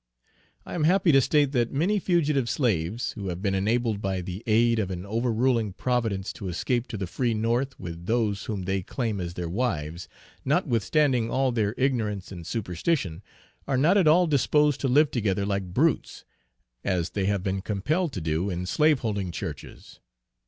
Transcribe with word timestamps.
I 0.65 0.73
am 0.73 0.85
happy 0.85 1.11
to 1.11 1.21
state 1.21 1.51
that 1.51 1.71
many 1.71 1.99
fugitive 1.99 2.49
slaves, 2.49 3.11
who 3.11 3.27
have 3.27 3.39
been 3.39 3.53
enabled 3.53 4.01
by 4.01 4.21
the 4.21 4.41
aid 4.47 4.79
of 4.79 4.89
an 4.89 5.05
over 5.05 5.31
ruling 5.31 5.73
providence 5.73 6.33
to 6.33 6.47
escape 6.47 6.87
to 6.87 6.97
the 6.97 7.05
free 7.05 7.35
North 7.35 7.79
with 7.79 8.07
those 8.07 8.45
whom 8.45 8.63
they 8.63 8.81
claim 8.81 9.21
as 9.21 9.35
their 9.35 9.47
wives, 9.47 10.09
notwithstanding 10.43 11.29
all 11.29 11.51
their 11.51 11.75
ignorance 11.77 12.31
and 12.31 12.47
superstition, 12.47 13.21
are 13.67 13.77
not 13.77 13.95
at 13.95 14.07
all 14.07 14.25
disposed 14.25 14.81
to 14.81 14.87
live 14.87 15.11
together 15.11 15.45
like 15.45 15.71
brutes, 15.71 16.25
as 16.83 17.11
they 17.11 17.25
have 17.27 17.43
been 17.43 17.61
compelled 17.61 18.11
to 18.13 18.21
do 18.21 18.49
in 18.49 18.65
slaveholding 18.65 19.31
Churches. 19.31 19.99